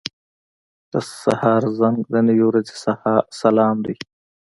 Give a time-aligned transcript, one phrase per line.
[0.91, 2.75] •د سهار زنګ د نوې ورځې
[3.41, 3.95] سلام دی.